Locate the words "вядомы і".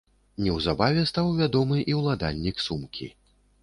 1.43-1.99